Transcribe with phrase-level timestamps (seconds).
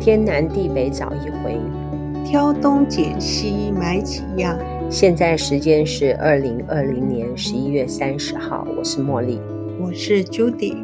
[0.00, 1.60] 天南地北找一回，
[2.24, 4.58] 挑东拣西买几样。
[4.88, 9.38] 现在时间是二零二零年十一月三十号，我是茉莉，
[9.78, 10.74] 我是 Judy。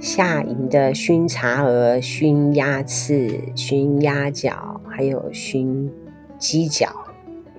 [0.00, 5.92] 下营的熏茶鹅、熏鸭翅、熏鸭脚，还有熏
[6.38, 6.88] 鸡脚。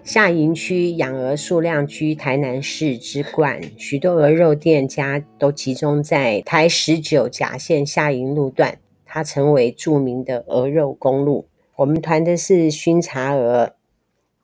[0.03, 8.79] 下营区养鹅数量居台南市之冠，许多鹅肉店家都集中在台十九甲线下营路段，
[9.13, 11.45] 它成为著名的鹅肉公路。
[11.75, 13.75] 我们团的是熏茶鹅，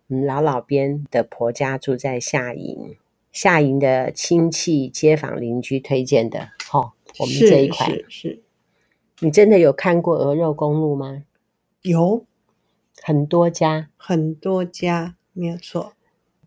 [0.09, 2.95] 嗯，老老边的婆家住在下营，
[3.31, 6.49] 下营的亲戚、街坊、邻居推荐的。
[6.71, 8.41] 哦，我们这一块是，是，是
[9.21, 11.23] 你真的有看过鹅肉公路吗？
[11.81, 12.23] 有
[13.01, 15.15] 很多家，很多家。
[15.33, 15.93] 没有错，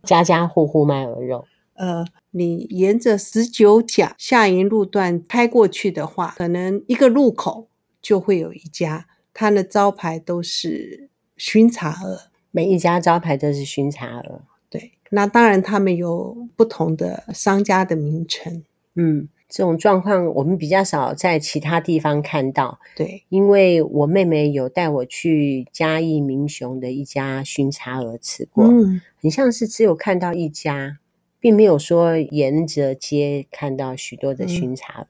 [0.04, 1.46] 家家户户卖鹅肉。
[1.74, 7.66] 呃，你沿着十九甲下营路段开过去的话，可能一个路口
[8.02, 12.22] 就会有一家，它的招牌都是熏茶鹅。
[12.50, 14.42] 每一家招牌都是熏茶鹅。
[14.68, 18.64] 对，那当然他们有不同的商家的名称。
[18.96, 19.28] 嗯。
[19.54, 30.96] 这种状况我们比较少在其他地方看到，对，因为我妹妹有带我去嘉义民雄的一家熏茶鹅吃过，嗯，很像是只有看到一家，
[31.38, 35.06] 并没有说沿着街看到许多的熏茶鹅。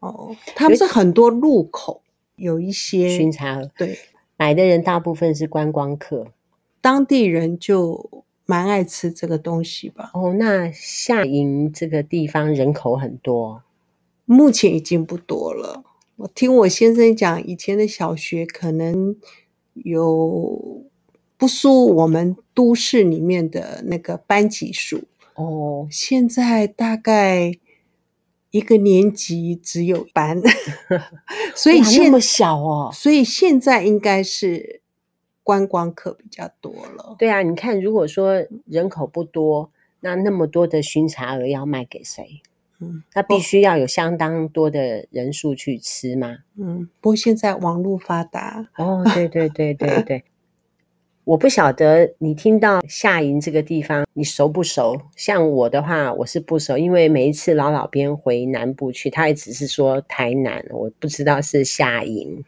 [0.00, 2.02] 嗯、哦，他们是很多路口
[2.38, 3.98] 有一些巡查鹅，对，
[4.36, 6.28] 买的人大部分是观光客，
[6.80, 10.10] 当地人就蛮爱吃这个东西吧。
[10.14, 13.62] 哦，那下营这个地方人口很多。
[14.24, 15.84] 目前已经不多了。
[16.16, 19.16] 我听我先生讲，以前的小学可能
[19.74, 20.84] 有
[21.36, 25.86] 不输我们都市里面的那个班级数哦。
[25.90, 27.52] 现在大概
[28.50, 30.40] 一个年级只有班，
[31.54, 32.90] 所以现那么小哦。
[32.92, 34.80] 所以现在应该是
[35.42, 37.16] 观光客比较多了。
[37.18, 39.70] 对啊，你看，如果说人口不多，
[40.00, 42.40] 那那么多的巡查鹅要卖给谁？
[42.80, 46.38] 嗯，那必须要有相当多的人数去吃吗？
[46.56, 50.24] 嗯，不过现在网络发达哦，对对对对对，
[51.28, 54.98] 我不晓得你听到夏营这个地方你熟不熟？
[55.14, 62.42] 像我的话，我是不熟，因为每一次老老边回南部去，他也只是说台南，我不知道是夏营。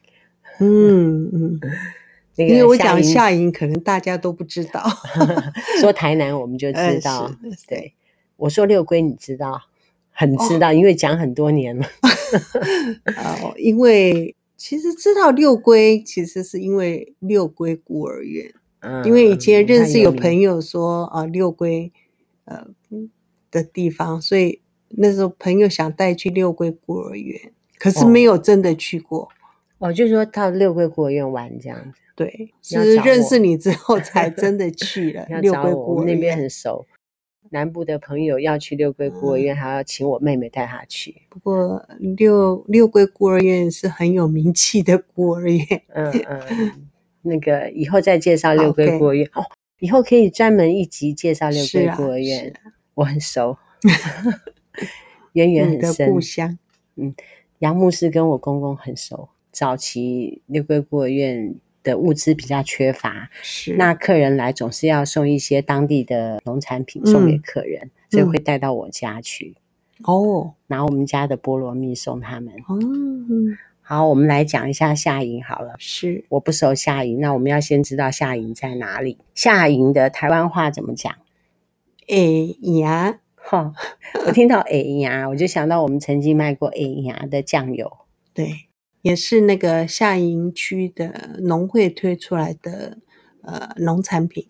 [0.60, 1.60] 嗯嗯，
[2.36, 4.82] 那个因为我讲夏营，可能大家都不知道，
[5.78, 7.24] 说台南我们就 知道。
[7.24, 7.92] 呃、对，
[8.38, 9.60] 我说六龟，你知道？
[10.10, 11.84] 很知道，哦、因为讲很多年了。
[13.18, 18.50] 哦，因为其实知道六龟，其实是因为六龟孤儿院。
[18.80, 21.92] 嗯，因为以前认识有朋友说啊，六龟
[22.44, 22.66] 呃
[23.50, 24.60] 的地方，所以
[24.90, 29.28] 那时候朋友想带去六龟孤儿院，可是没有真的去过。
[29.78, 32.00] 哦，哦就是说到六龟孤儿院玩这样子。
[32.16, 36.86] 对，是认识你之后才 真的去了六龟孤儿院，那边很熟。
[37.52, 41.22] 南部的朋友要去六龟孤儿院，还要请我妹妹带她去。
[41.28, 45.82] 不过六六龟孤儿院是很有名气的孤儿院。
[45.88, 46.89] 嗯嗯，
[47.22, 49.44] 那个以后再介绍六龟孤儿院.哦，
[49.78, 52.50] 以后可以专门一集介绍六龟孤儿院。
[52.50, 53.56] 啊啊、我很熟，
[55.34, 56.10] 渊源很深。
[56.10, 56.58] 故乡，
[56.96, 57.14] 嗯，
[57.60, 61.54] 杨牧师跟我公公很熟，早期六龟孤儿院。
[61.82, 69.56] 的物资比较缺乏，是那客人来总是要送一些当地的农产品送给客人，嗯、所以会带到我家去。
[70.02, 72.52] 哦，拿我们家的菠萝蜜送他们。
[72.68, 72.78] 哦，
[73.90, 75.74] 好，我们来讲一下夏营好了。
[75.78, 79.18] 是，我不熟夏营，那我们要先知道夏营在哪里。
[79.34, 81.12] 夏营的台湾话怎么讲？
[82.06, 83.74] 哎呀，哈，
[84.28, 87.90] 我听到哎呀，我就想到我们曾经卖过哎呀的酱油。
[88.32, 88.68] 对。
[89.02, 92.98] 也是那个夏营区的农会推出来的
[93.42, 94.46] 呃农产品。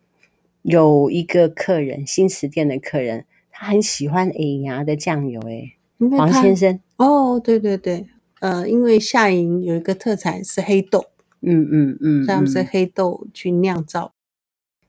[0.60, 5.76] 有一个客人，新慈店的客人，他很喜欢哎呀的酱油，哎，
[6.10, 6.78] 黄先生。
[6.98, 8.04] 哦，对对对，
[8.40, 11.06] 呃，因为夏营有一个特产是黑豆，
[11.40, 14.12] 嗯嗯嗯，他们是黑豆去酿造。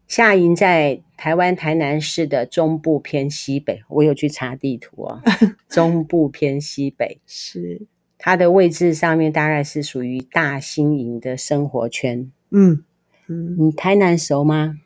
[0.07, 5.21] 夏营在台湾台南市的中部偏西北，我有去查地图哦，
[5.69, 7.87] 中部偏西北是。
[8.17, 12.31] 它的位置上面大概是属于大新营的生活圈。
[12.51, 12.83] 嗯
[13.27, 14.79] 嗯，你台南熟吗？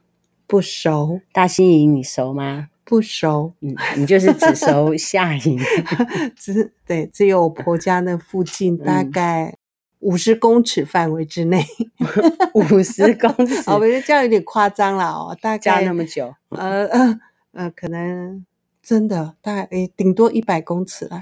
[0.47, 1.19] 不熟。
[1.33, 2.69] 大新营你熟吗？
[2.85, 3.53] 不熟。
[3.59, 5.59] 嗯，你就是只熟 下营。
[6.37, 9.57] 只对，只有我婆家那附近，大概
[9.99, 11.65] 五十公尺范围之内。
[12.53, 13.69] 五十公尺？
[13.69, 15.37] 哦，我觉得这样有点夸张了哦。
[15.41, 16.33] 大概加那么久？
[16.49, 17.19] 呃呃
[17.51, 18.45] 呃，可能
[18.83, 21.21] 真的，大概诶顶多一百公尺了，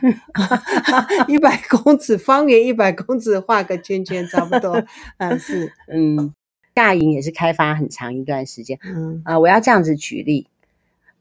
[1.28, 4.84] 一百公尺方圆一百公尺画个圈圈差不多。
[5.18, 6.34] 嗯，是，嗯，
[6.76, 8.78] 夏营也是开发很长一段时间。
[8.84, 10.48] 嗯啊、呃，我要这样子举例，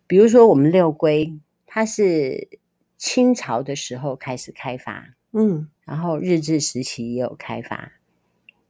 [0.07, 1.33] 比如说我们六龟，
[1.67, 2.49] 它是
[2.97, 7.93] 清朝的时候开始开发，嗯，然后日治时期也有开发，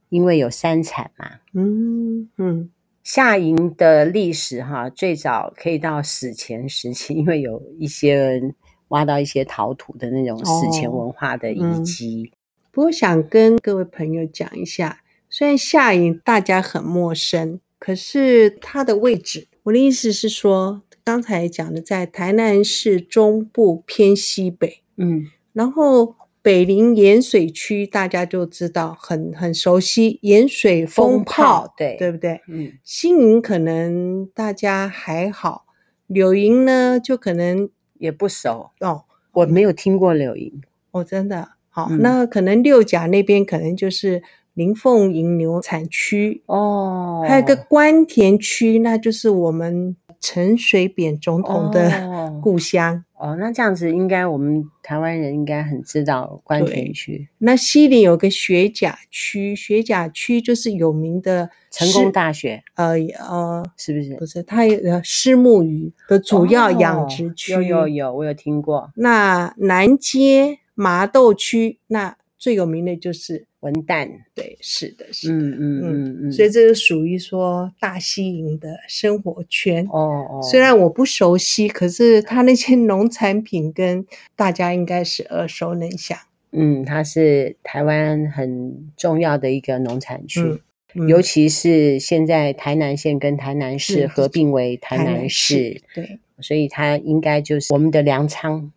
[0.09, 1.39] 因为有三产嘛。
[1.53, 2.69] 嗯嗯。
[3.03, 8.55] 夏营的历史哈，最早可以到史前时期，因为有一些人
[8.87, 12.31] 挖到一些陶土的那种史前文化的遗迹。
[12.31, 12.37] 哦嗯、
[12.71, 26.15] 不过想跟各位朋友讲一下，虽然夏营大家很陌生，可是它的位置，我的意思是说，刚才讲的在台南市中部偏西北，嗯，然后。
[26.43, 32.41] 北临盐水区，大家就知道很很熟悉盐水风炮，对对不对？
[32.49, 35.63] 嗯，新营可能大家还好，
[36.05, 39.05] 柳营呢就可能也不熟哦。
[39.31, 40.61] 我没有听过柳营
[40.91, 41.87] 哦，真的好。
[41.89, 44.21] 嗯、那可能六甲那边可能就是
[44.53, 53.03] 林凤营牛产区哦，还有个关田区，那就是我们陈水扁总统的故乡。
[53.17, 57.29] 哦哦，那这样子应该我们台湾人应该很知道关田区。
[57.37, 62.63] 那西陵有个学甲区，学甲区就是有名的成功大学。
[62.75, 64.15] 呃呃，是不是？
[64.15, 67.53] 不是，它有虱目鱼的主要养殖区。
[67.53, 68.91] 哦，有有有，我有听过。
[68.95, 73.45] 那南街麻豆区，那最有名的就是。
[73.63, 80.41] 文旦，对，是的，是的，嗯嗯嗯嗯，所以这是属于说大西营的生活圈哦哦。
[80.43, 84.05] 虽然我不熟悉，可是它那些农产品跟
[84.35, 86.17] 大家应该是耳熟能详。
[86.51, 90.59] 嗯，它是台湾很重要的一个农产区，嗯
[90.95, 98.71] 嗯、尤其是现在台南县跟台南市合并为台南市，对，所以它应该就是我们的粮仓。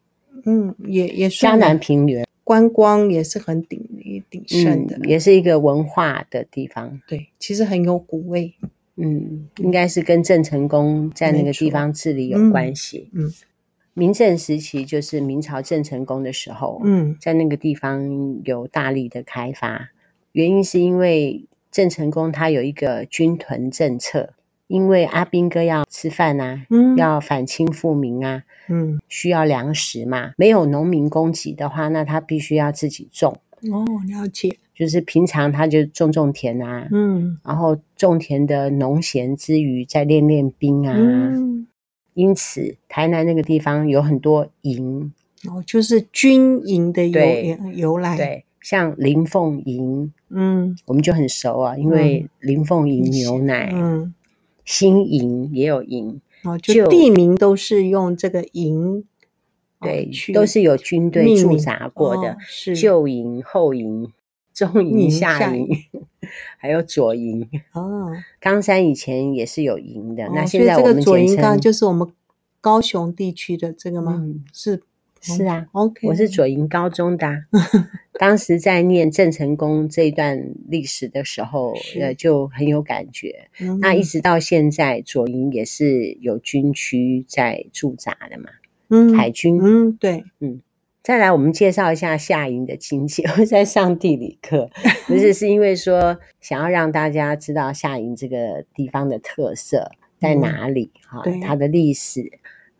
[0.44, 2.24] 嗯，也也是嘉南平原。
[2.46, 3.84] 观光也是很鼎
[4.30, 7.00] 鼎盛的，嗯，也是一个文化的地方。
[7.08, 8.54] 对，其实很有古味。
[8.94, 13.10] 嗯，应该是跟郑成功在那个地方治理有关系。
[13.12, 13.32] 嗯，
[13.94, 19.90] 明郑时期就是明朝郑成功的时候，嗯，在那个地方有大力的开发，
[20.30, 24.34] 原因是因为郑成功他有一个军屯政策。
[24.68, 33.38] 因为阿兵哥要吃饭啊，嗯，要反清复明啊，嗯，需要粮食嘛，没有农民供给的话，那他必须要自己种。
[33.72, 34.56] 哦，了解。
[34.74, 41.66] 就是平常他就种种田啊，嗯，然后种田的农闲之余再练练兵啊，嗯，
[42.12, 45.10] 因此台南那个地方有很多营，
[45.48, 54.12] 哦，就是军营的由由来，对，像林凤营，嗯，我们就很熟啊，因为林凤营牛奶，嗯。
[54.66, 59.04] 嗯新营也有营哦，就地名都是用这个营，
[59.80, 62.36] 对，都是有军队驻扎过的。
[62.40, 64.12] 是旧营、后营、
[64.52, 65.68] 中营、下营，
[66.58, 67.48] 还有左营。
[67.72, 70.28] 哦， 冈山以前也是有营的。
[70.34, 72.08] 那现在我们左营刚就是我们
[72.60, 74.20] 高雄地区的这个吗？
[74.52, 74.82] 是。
[75.18, 77.26] 是啊，OK，我是左营高中的，
[78.18, 83.48] 当时在念郑成功这一段历史的时候，呃，就很有感觉。
[83.60, 88.50] 嗯、那一直到现在，左营也是有军区在驻扎的嘛，
[88.88, 90.60] 嗯，海军，嗯，对，嗯。
[91.02, 93.22] 再来，我们介绍一下夏营的经济。
[93.38, 94.68] 我在上地理课，
[95.06, 102.32] 不是是因为说想要让大家知道夏营这个地方的特色在哪里哈，嗯、它的历史，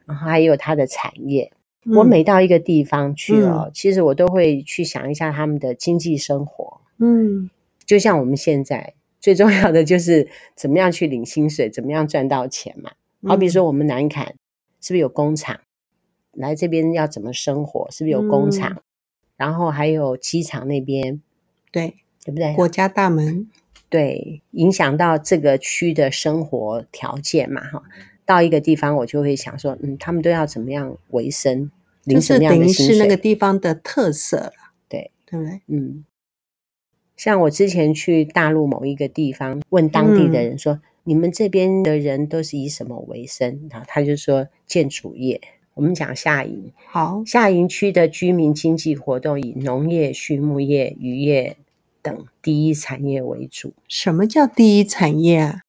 [0.06, 1.52] 然后还有它的产业。
[1.94, 6.80] 我每到一个地方去哦，嗯、其实我都会去想一下他们的经济生活。
[6.98, 7.48] 嗯，
[7.84, 12.92] 就像我们现在最重要的就是怎么样去领薪水，怎么样赚到钱嘛。
[13.26, 14.34] 好比说我们南坎
[14.80, 15.60] 是不是有工厂？
[16.32, 17.88] 来这边要怎么生活？
[17.90, 18.72] 是不是有工厂？
[18.72, 18.82] 嗯、
[19.36, 21.20] 然后还有机场那边，
[21.70, 22.52] 对对不对？
[22.54, 23.48] 国家大门，
[23.88, 27.82] 对，影响到这个区的生活条件嘛，哈。
[28.26, 31.71] 到一个地方，我就会想说，嗯，他们都要怎么样维生？
[32.04, 34.52] 就是等于是那个地方的特色了，
[34.88, 35.61] 对对不对？
[35.66, 36.04] 嗯，
[37.16, 45.40] 像我之前去大陆某一个地方，问当地的人说：“嗯、你们这边的人都是以什么为生？”然后他就说：“建筑业。”
[45.75, 51.59] 我们讲夏营，好，夏营区的居民经济活动以农业、畜牧业、渔业
[52.00, 53.75] 等第一产业为主。
[53.87, 55.61] 什么叫第一产业啊？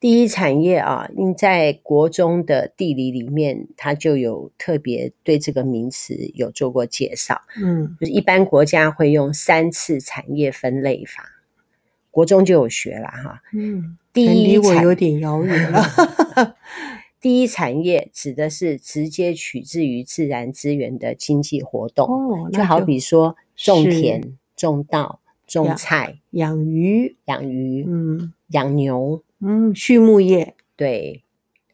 [0.00, 7.42] 第一产业啊，因在国中的地理里面，它就有特别对这个名词有做过介绍。
[7.62, 11.22] 嗯，就是一般国家会用三次产业分类法，
[12.10, 13.42] 国中就有学了哈。
[13.52, 15.84] 嗯，第一离我有点遥远了。
[17.20, 25.19] 第一产业指的是直接取自于自然资源的经济活动，哦，就好比说种田、种稻、
[25.50, 31.24] 种菜、养鱼、养鱼，嗯，养牛，嗯，畜牧业，对。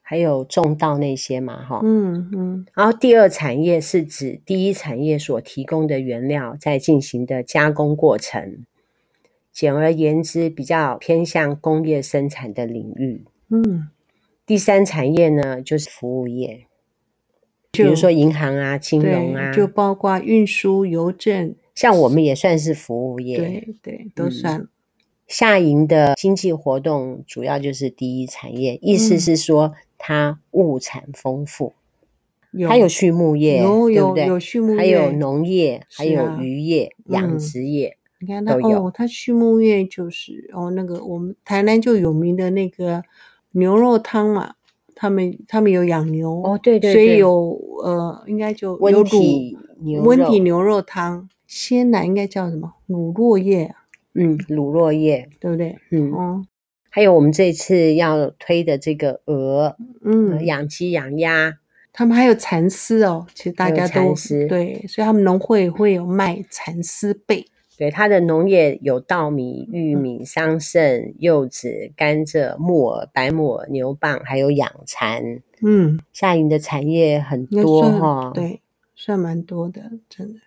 [0.09, 8.64] 还有种稻那些嘛，哈，嗯嗯，然后第二产业是指第一产业所提供的原料在进行的加工过程，
[9.50, 13.25] 简而言之，比较偏向工业生产的领域。
[13.50, 13.88] 嗯，
[14.47, 16.68] 第三产业呢，就是服务业，
[17.73, 24.61] 比如说银行啊、金融啊，就包括运输、邮政，像我们也算是服务业，对对，都算。
[24.61, 24.68] 嗯
[25.28, 31.73] 下营的经济活动主要就是第一产业，意思是说它物产丰富，
[32.52, 34.26] 有它有畜牧业，有有对不对？
[34.28, 37.97] 有畜牧业，还有农业，啊、还有渔业、养殖业。
[38.21, 43.02] 你看它哦，它畜牧业就是哦，那个我们台南就有名的那个
[43.50, 44.54] 牛肉汤嘛，
[44.95, 53.75] 他们他们有养牛哦，对对对，所以有呃，应该就有温体牛温体牛肉汤，鲜奶应该叫什么乳酪业。
[54.19, 55.79] 嗯，乳酪液对不对？
[55.91, 56.47] 嗯，哦，
[56.91, 61.59] 还有我们这次要推的这个鹅，嗯，养鸡养鸭，
[61.93, 63.26] 他们还有蚕丝哦。
[63.35, 64.15] 其实大家都
[64.49, 67.47] 对，所以他们农会会有卖蚕丝被。
[67.76, 75.43] 对，它的农业有稻米、玉米、桑葚、柚子、甘蔗、木耳、白木耳、牛蒡，还有养蚕。
[75.61, 78.62] 嗯，夏营的产业很多哈，对，
[78.95, 80.41] 算蛮多的，真的。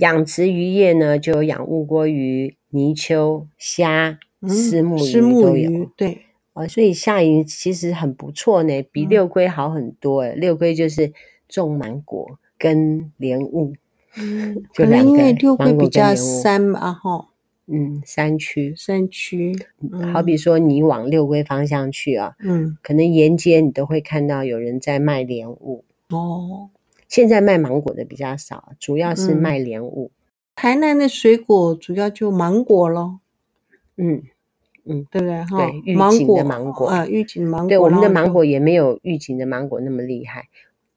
[0.00, 5.70] 养殖鱼业呢，就有养乌龟鱼、泥鳅、虾、虱目鱼都有。
[5.70, 6.18] 嗯、对，
[6.54, 10.22] 啊，所以夏营其实很不错呢，比六龟好很多。
[10.22, 11.12] 哎、嗯，六龟就是
[11.48, 13.74] 种芒果跟莲雾，
[14.16, 17.28] 嗯，可能因为六龟比较山嘛，哈，
[17.66, 25.84] 嗯，山区，山区，嗯、好比说你往六龟方向去啊，嗯，可能沿街你都会看到有人在卖莲雾。
[26.08, 26.70] 哦。
[27.10, 30.12] 现在卖芒果的比较少，主要是卖莲雾。
[30.14, 30.16] 嗯、
[30.54, 33.18] 台南的水果主要就芒果咯，
[33.96, 34.22] 嗯
[34.84, 35.44] 嗯，对不对？
[35.44, 37.68] 哈，对，玉井的芒果啊，玉井芒果。
[37.68, 40.48] 对，我们的芒果也没有玉井的芒果那么厉害。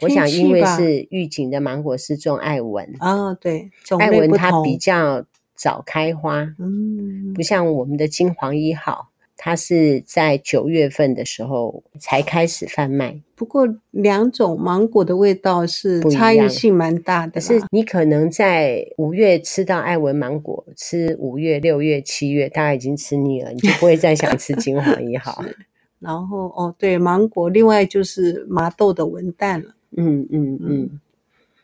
[0.02, 9.10] 我想，因为是玉井的芒果是种艾文啊，对，艾文它比较早开花，嗯，不像我们的金黄一号。
[9.36, 17.34] 它是在九月份的时候才开始贩卖，不过两种芒果的味道是差异性蛮大的。
[17.34, 25.44] 可是你可能在五月吃到爱文芒果，吃五月、六月、七月，大概已经吃腻了，你就不会再想吃金黄一号。
[26.00, 29.74] 然后哦，对，芒果，另外就是麻豆的文旦了。
[29.96, 31.00] 嗯嗯嗯，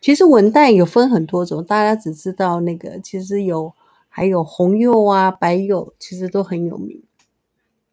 [0.02, 3.74] 其实文旦有分很多种，大家只知道那个，其实有
[4.08, 7.02] 还有红柚啊、白柚，其实都很有名。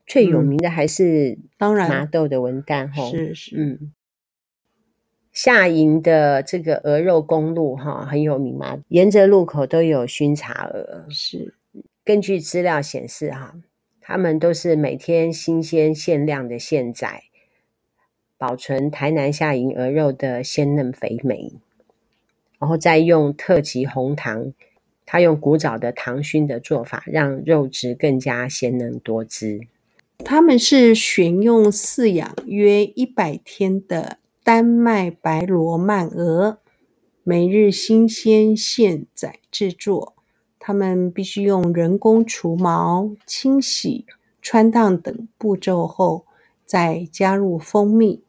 [0.07, 3.93] 最有名的还是当然麻豆的文旦吼，是是，嗯，
[5.33, 11.55] 下营的这个鹅肉公路哈很有名嘛，沿着路口都有熏茶鹅，是。
[12.05, 13.57] 根据资料显示哈，
[14.01, 17.25] 他们都是每天新鲜限量的现宰，
[18.39, 21.55] 保存台南下营鹅肉的鲜嫩肥美，
[22.61, 24.53] 然后再用特级红糖。
[25.05, 29.61] 他用古早的糖熏的做法，让肉质更加鲜嫩多汁。
[30.25, 36.59] 他们是选用饲养约一百天的丹麦白罗曼鹅，
[37.23, 40.15] 每日新鲜现宰制作。
[40.59, 44.05] 他们必须用人工除毛、清洗、
[44.43, 46.27] 穿烫等步骤后，
[46.65, 48.25] 再加入蜂蜜，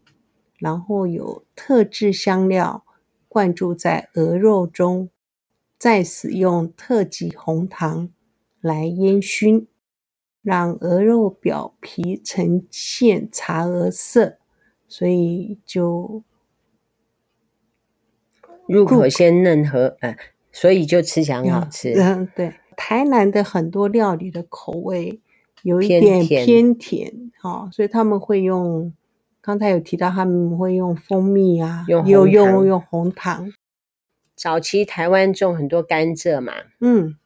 [0.57, 2.83] 然后有特制香料
[3.27, 5.09] 灌注在鹅肉中，
[5.79, 8.09] 再使用特级红糖
[8.61, 9.67] 来烟熏。
[10.47, 14.37] 让鹅肉表皮呈现茶鹅色，
[14.87, 16.23] 所以就
[18.65, 20.15] 入口鲜嫩和呃，
[20.53, 21.93] 所以就吃起来很好吃。
[21.97, 25.19] 嗯，对，台南的很多料理的口味
[25.63, 28.93] 有一点偏甜，哈，所以他们会用，
[29.41, 33.51] 刚才有提到他们会用蜂蜜啊，用有用用红糖。
[34.33, 37.17] 早期台湾种很多甘蔗嘛，嗯，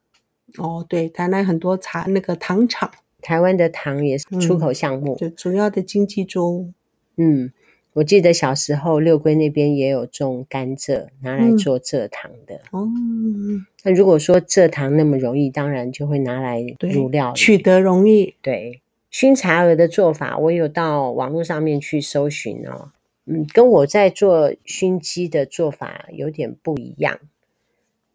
[0.57, 2.89] 哦，对，台南很多茶那个糖厂。
[3.21, 6.71] 台湾的糖也是出口项目，就、嗯、主要的经济作物。
[7.17, 7.51] 嗯，
[7.93, 12.55] 我记得小时候六龟那边也有种甘蔗，拿来做蔗糖的。
[12.71, 18.35] 哦、嗯，那如果说蔗糖那么容易，当然就会拿来入料，取得容易。
[18.41, 22.91] 对，熏茶鹅的做法，我有到网络上面去搜寻哦。
[23.25, 27.19] 嗯，跟我在做熏鸡的做法有点不一样。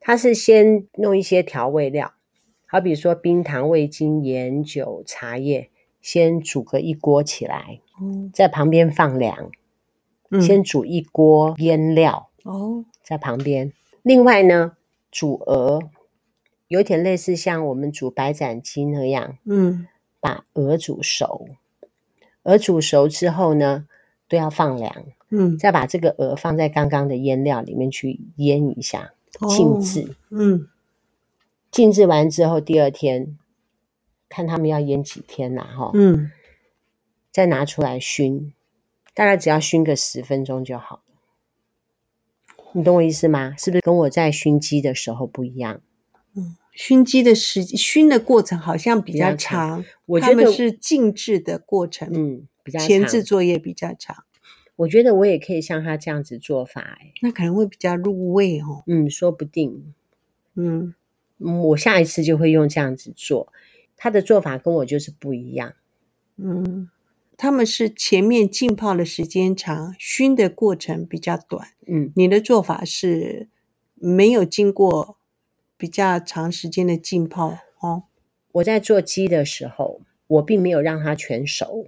[0.01, 2.13] 它是先弄一些调味料。
[2.67, 5.71] 好比说冰糖、味精、盐、酒、茶叶，
[6.01, 7.81] 先煮个一锅起来，
[8.33, 9.51] 在旁边放凉，
[10.31, 13.73] 嗯、先煮一锅腌料哦，在旁边。
[14.03, 14.77] 另外呢，
[15.11, 15.81] 煮鹅
[16.69, 19.87] 有点类似像我们煮白斩鸡那样，嗯，
[20.21, 21.49] 把鹅煮熟。
[22.43, 23.87] 鹅煮熟之后呢，
[24.29, 29.13] 都要放凉，嗯，再把这个鹅放在刚刚的腌料里面去腌一下，
[29.49, 30.69] 静置，哦，嗯，
[31.77, 33.37] 静置完之后，第二天
[34.31, 36.31] 看他们要腌几天呐，哈，嗯，
[37.31, 38.55] 再拿出来熏，
[39.13, 41.03] 大概只要熏个十分钟就好。
[42.73, 43.55] 你懂我意思吗？
[43.59, 45.83] 是不是跟我在熏鸡的时候不一样？
[46.35, 54.25] 嗯，熏鸡的时熏的过程好像比较长，较长我觉得是静置的过程，嗯，比较前置作业比较长。
[54.77, 58.83] 我觉得我也可以像他这样子做法，欸，那可能会比较入味哦。
[58.87, 59.93] 嗯，说不定。
[60.55, 60.95] 嗯，
[61.39, 63.53] 我下一次就会用这样子做。
[63.97, 65.75] 他的做法跟我就是不一样。
[66.37, 66.89] 嗯。
[67.39, 71.69] 他们是前面浸泡的时间长，熏的过程比较短。
[71.87, 73.51] 嗯，你的做法是
[73.95, 75.19] 没有经过
[75.77, 78.05] 比较长时间的浸泡哦。
[78.53, 81.85] 我在做鸡的时候，我并没有让它全熟，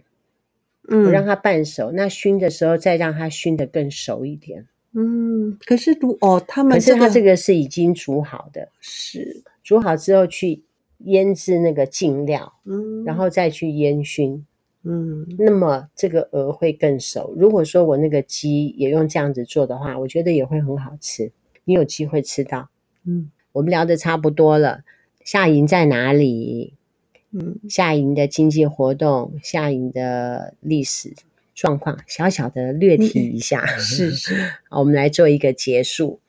[0.90, 1.93] 嗯，我让它半熟。
[1.93, 4.69] 那熏的时候再让它熏得更熟一点。
[4.95, 10.62] 嗯，可是如哦，他们、这个、可是他这个是已经煮好的，是煮好之后去
[10.99, 14.45] 腌制那个酱料，嗯，然后再去烟熏。
[14.85, 17.35] 嗯，那么这个鹅会更熟。
[17.37, 21.30] 如果说我那个鸡也用这样子做的话，我觉得也会很好吃。
[21.64, 22.71] 你有机会吃到。
[23.04, 24.80] 嗯，我们聊的差不多了。
[25.23, 26.75] 夏营在哪里？
[27.33, 31.12] 嗯，夏营的经济活动，夏营的历史
[31.59, 33.65] 状况，小小的略提一下。
[33.67, 34.33] 嗯、是是，
[34.71, 36.21] 好，我们来做一个结束。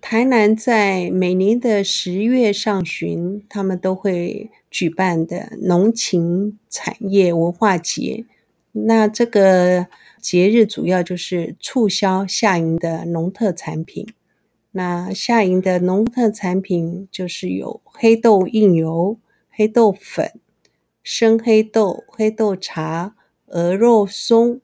[0.00, 8.24] 台南在每年的十月上旬，他们都会举办的农禽产业文化节。
[8.72, 9.86] 那这个
[10.18, 14.06] 节日主要就是促销夏营的农特产品。
[14.70, 19.18] 那夏营的农特产品就是有黑豆印油、
[19.50, 20.40] 黑豆粉、
[21.02, 23.14] 生黑豆、黑豆茶、
[23.48, 24.60] 鹅肉松，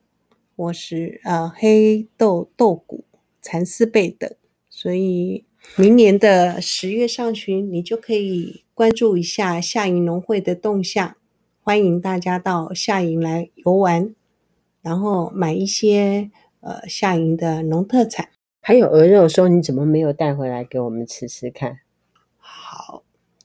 [0.57, 3.05] 或是呃黑豆豆鼓、
[3.41, 4.29] 蚕丝被等。
[4.69, 5.45] 所以，
[5.77, 11.15] 明年的十月上旬，你就可以关注一下夏营农会的动向。
[11.61, 14.13] 欢迎大家到夏营来游玩，
[14.81, 18.29] 然后买一些呃夏营的农特产。
[18.61, 21.79] 还有鹅肉说，你怎么没有带回来给我们吃吃看？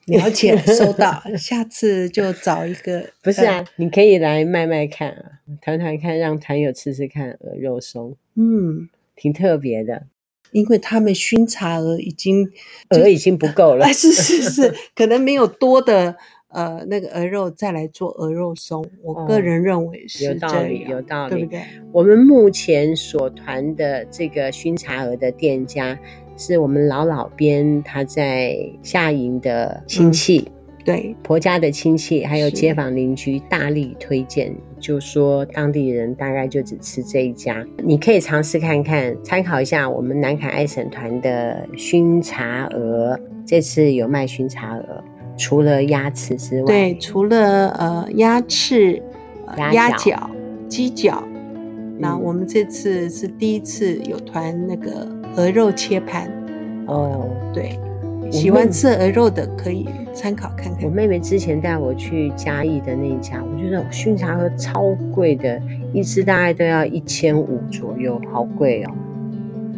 [0.07, 3.11] 好， 了解，收到， 下次就找一个。
[3.23, 5.25] 不是啊，呃、你可以来卖卖看啊，
[5.61, 8.17] 谈谈看，让团友吃吃看鹅肉松。
[8.35, 10.07] 嗯，挺特别的。
[10.51, 12.47] 因为他们熏茶鹅已经
[12.91, 16.15] 鹅已经不够了， 是是是，可能没有多的
[16.49, 18.85] 呃那个鹅肉再来做鹅肉松。
[19.03, 21.63] 我个人认为是、哦、有道理，有道理，对不对？
[21.91, 25.99] 我们目前所团的这个熏茶鹅的店家，
[26.37, 30.39] 是我们老老边他在夏营的亲戚。
[30.49, 43.17] 嗯对婆家的亲戚，还有街坊邻居大力推荐，就说当地人大概就只吃这一家，你可以尝试看看，参考一下我们南凯爱省团的熏茶鹅。
[43.47, 45.05] 这次有卖熏茶鹅，
[45.39, 49.01] 除了鸭翅之外，对，除了呃鸭翅、
[49.57, 50.29] 鸭脚、
[50.67, 51.23] 鸡脚，
[51.97, 56.31] 那我们这次是第一次有团那个鹅肉切盘。
[56.87, 57.79] 哦，对。
[58.31, 60.85] 喜欢吃鹅肉的可以参考看看。
[60.85, 65.61] 我妹妹之前带我去嘉义的那一家，我觉得熏茶鹅超贵的，
[65.93, 68.91] 一只大概都要一千五左右，好贵哦。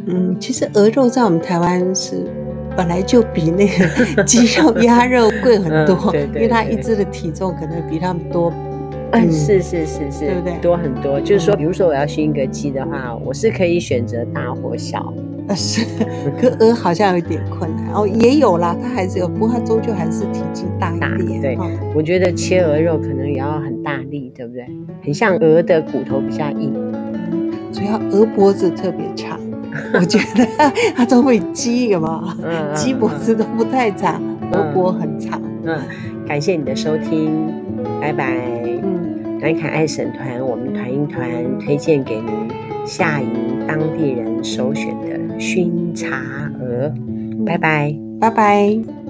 [0.07, 2.29] 嗯，其实鹅肉在我们台湾是
[2.77, 8.53] 本来就比那个鸡肉、鸭肉贵很多，嗯、对对对，因为它一只的体重可能比它们多。
[9.13, 10.59] 嗯，是是是是，对不对？
[10.61, 11.21] 多很多。
[11.21, 15.13] 就是说，比如说我要熏一个鸡的话，我是可以选择大或小。
[15.47, 15.85] 呃，是，
[16.41, 21.41] 可鹅好像有点困难哦，也有啦，它还是有，不过它终究还是体积大一点。
[21.41, 21.59] 对，
[21.95, 24.67] 我觉得切鹅肉可能也要很大力，对不对？
[25.05, 26.73] 很像鹅的骨头比较硬，
[27.71, 29.39] 主要鹅脖子特别长，
[29.93, 32.35] 我觉得它都会鸡有吗？
[32.43, 35.41] 嗯，鸡脖子都不太长，鹅脖很长。
[35.65, 35.79] 嗯，
[36.27, 37.53] 感谢你的收听，
[38.01, 38.74] 拜拜。
[39.45, 42.33] 南崁爱神团，我们团一团推荐给您
[42.87, 43.29] 夏营
[43.69, 45.39] 当地人首选的。
[45.39, 46.91] 熏茶鹅，
[47.45, 49.04] 拜拜，拜拜。